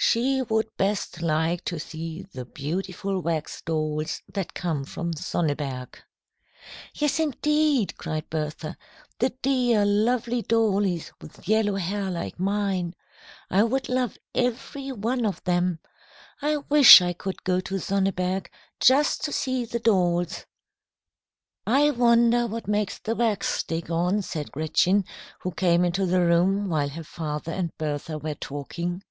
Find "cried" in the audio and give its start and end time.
7.98-8.30